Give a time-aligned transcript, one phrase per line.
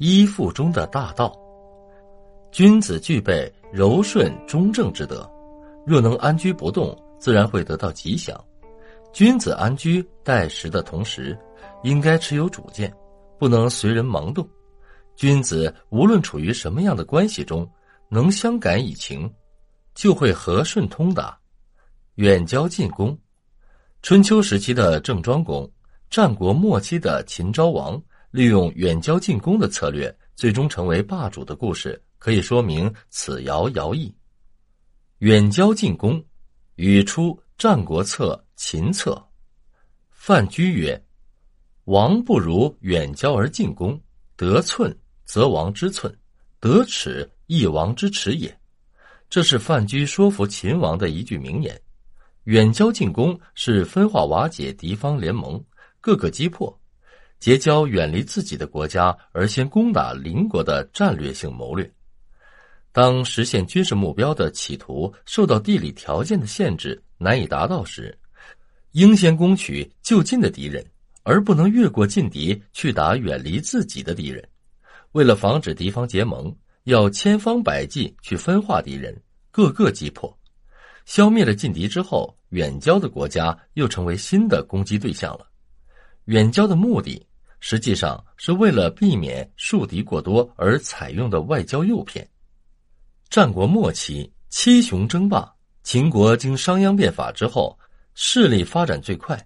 [0.00, 1.38] 依附中的大道。
[2.50, 5.30] 君子具备柔顺中正之德，
[5.86, 8.34] 若能安居不动，自然会得到吉祥。
[9.12, 11.38] 君子安居待时的同时，
[11.82, 12.90] 应该持有主见，
[13.38, 14.48] 不能随人盲动。
[15.16, 17.70] 君子无论处于什么样的关系中，
[18.08, 19.30] 能相感以情，
[19.94, 21.38] 就会和顺通达。
[22.14, 23.16] 远交近攻，
[24.00, 25.70] 春秋时期的郑庄公，
[26.08, 34.14] 战国末期的秦昭王，利用远交近攻的策略，最终成为霸主的故事，可以说明此爻爻意。
[35.18, 36.24] 远交近攻，
[36.76, 39.12] 语出《战国策·秦策》。
[40.10, 41.02] 范雎曰
[41.84, 44.00] ：“王不如远交而近攻，
[44.36, 46.16] 得寸则王之寸，
[46.60, 48.56] 得尺亦王之尺也。”
[49.28, 51.80] 这是范雎说服秦王的一句名言。
[52.44, 55.62] 远交近攻是分化瓦解敌方联盟，
[56.00, 56.79] 各个击破，
[57.40, 61.90] 结交远离自己的国家而先攻打邻国的战略性谋略。
[62.92, 68.16] 当实现军事目标的企图受到地理条件的限制难以达到时，
[68.92, 70.84] 应先攻取就近的敌人，
[71.22, 74.46] 而不能越过劲敌去打远离自己的敌人。
[75.12, 76.54] 为了防止敌方结盟，
[76.84, 79.16] 要千方百计去分化敌人，
[79.50, 80.36] 各个击破。
[81.06, 85.46] 消灭了劲敌之后，远交的国家又成为新的攻击对象了。
[86.26, 87.26] 远交的目的
[87.60, 92.28] 实际上是为了避免树敌过多而采用的外交诱骗。
[93.28, 95.48] 战国末期，七雄争霸，
[95.82, 97.78] 秦国经商鞅变法之后，
[98.14, 99.38] 势力发展最快。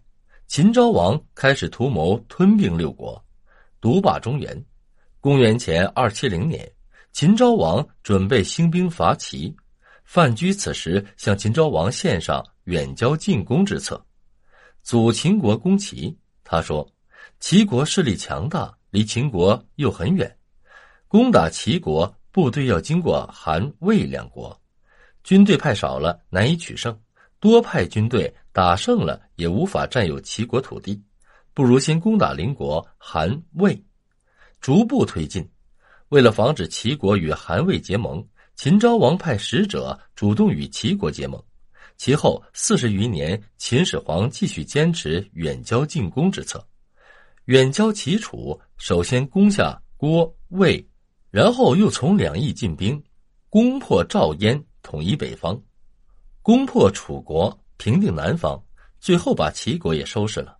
[0.46, 3.22] 秦昭王开始图谋吞并六国，
[3.80, 4.64] 独霸中原。
[5.20, 6.70] 公元前二七零年，
[7.12, 9.54] 秦昭王准备兴兵伐齐。
[10.04, 14.04] 范雎此时向秦昭王献上远交近攻之策，
[14.82, 16.14] 阻秦国攻齐。
[16.44, 16.86] 他说
[17.40, 20.36] ：“齐国势力强大，离秦国又很远，
[21.08, 24.60] 攻打齐国部队要经过韩、魏两国，
[25.22, 26.92] 军队派少了难以取胜；
[27.40, 31.02] 多派军队打胜了也无法占有齐国土地，
[31.52, 33.82] 不如先攻打邻国韩、魏，
[34.60, 35.48] 逐步推进。
[36.08, 38.24] 为了防止齐国与韩、魏结盟。”
[38.56, 41.42] 秦昭王派使者主动与齐国结盟，
[41.96, 46.64] 其后四十余年，秦始皇继续坚持远交近攻之策。
[47.46, 50.86] 远交齐楚，首先攻下郭、魏，
[51.30, 53.02] 然后又从两翼进兵，
[53.48, 55.54] 攻破赵燕，统一北方；
[56.42, 58.58] 攻破楚国，平定南方；
[58.98, 60.56] 最后把齐国也收拾了。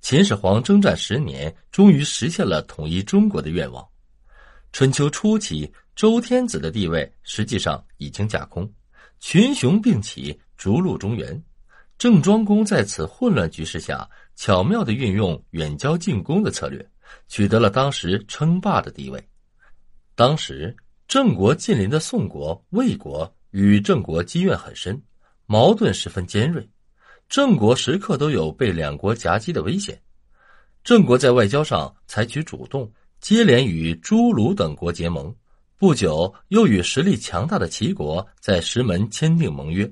[0.00, 3.86] 秦始皇征战十年，终于实现了统一中国的愿望。
[4.72, 5.72] 春秋初期。
[5.96, 8.68] 周天子的地位实际上已经架空，
[9.20, 11.40] 群雄并起，逐鹿中原。
[11.96, 16.84] 郑庄公在此混乱局势下，巧妙的运用远交近攻的策略，
[17.28, 19.22] 取得了当时称霸的地位。
[20.14, 25.00] 当时郑国近邻的宋国、魏国与郑国积怨很深，
[25.46, 26.68] 矛盾十分尖锐，
[27.28, 30.00] 郑国时刻都有被两国夹击的危险。
[30.82, 35.34] 郑国在外交上采取主动，接连与诸鲁等国结盟。
[35.76, 39.90] 不久，又与实力强大的齐国在石门签订盟约。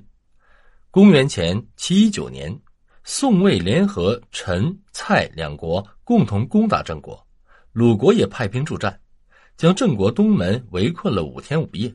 [0.89, 2.57] 公元前七一九年，
[3.03, 7.21] 宋魏联合陈、蔡两国共同攻打郑国，
[7.73, 8.97] 鲁国也派兵助战，
[9.57, 11.93] 将郑国东门围困了五天五夜。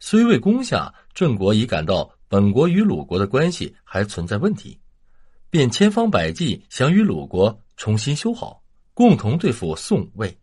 [0.00, 4.78] 虽未攻下，郑国已感到本国与鲁国的关系还存在问题，
[5.48, 8.60] 便千方百计想与鲁国重新修好，
[8.94, 10.36] 共同对付宋魏。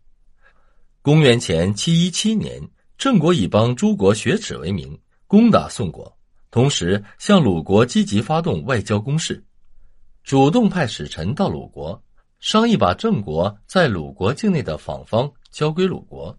[1.02, 2.62] 公元前七一七年。
[2.98, 6.16] 郑国以帮诸国雪耻为名攻打宋国，
[6.50, 9.44] 同时向鲁国积极发动外交攻势，
[10.26, 12.02] 主动派使臣到鲁国
[12.40, 16.36] 商议把郑国在鲁国境内的坊方交归鲁国。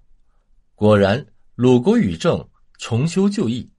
[0.75, 1.25] 果然，
[1.55, 2.45] 鲁国与郑
[2.79, 3.71] 重修旧义。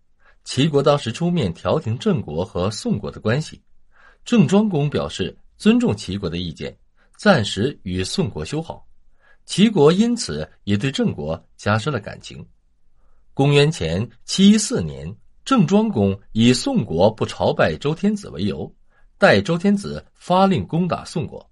[0.44, 3.60] 齐国当时出面调停郑国和宋国的关系，
[4.24, 6.74] 郑庄公表示尊重齐国的意见，
[7.18, 8.86] 暂时与宋国修好。
[9.44, 12.42] 齐国因此也对郑国加深了感情。
[13.34, 15.14] 公元前七一四年，
[15.44, 18.74] 郑庄公以宋国不朝拜周天子为由，
[19.18, 21.44] 代周天子发令攻打宋国。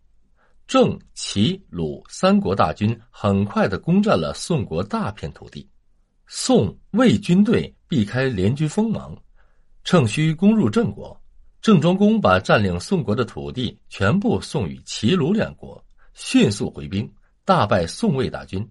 [0.69, 5.69] 郑、齐、鲁三国大军很快的攻占了宋国大片土地。
[6.29, 9.17] 宋、魏军队避开联军锋芒，
[9.83, 11.21] 趁虚攻入郑国。
[11.61, 15.85] 郑庄公把占领宋国的土地全部送与齐、鲁两国，
[16.15, 17.13] 迅速回兵，
[17.45, 18.65] 大败宋魏大军。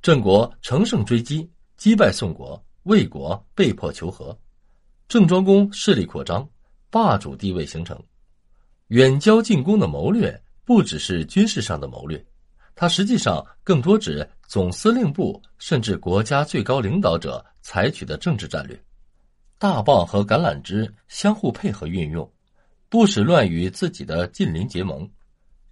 [0.00, 1.46] 郑国乘胜追击。
[1.76, 4.34] 击败宋国，魏国被迫求和，
[5.08, 6.48] 郑庄公势力扩张，
[6.88, 8.00] 霸主地位形成。
[8.88, 12.22] 远交近攻的谋略不只是军事上的谋略，
[12.74, 18.78] 它实际上更多指总司令部甚至国家最高领导者采取的政治战略。
[19.58, 22.30] 大棒和橄榄枝相互配合运用，
[22.90, 25.08] 不使乱与自己的近邻结盟；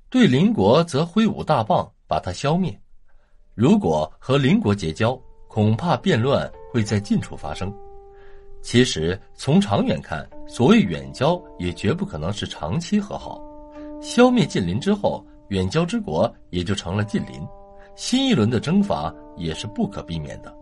[0.09, 2.81] 对邻国则挥舞大棒把它消灭。
[3.55, 7.71] 如果和邻国结交，恐怕变乱会在近处发生。
[8.63, 13.43] 其实从长远看，所谓远交也绝不可能是长期和好。
[14.01, 17.47] 消灭近邻之后，远交之国也就成了近邻，
[17.97, 20.55] 新一轮的征伐也是不可避免的。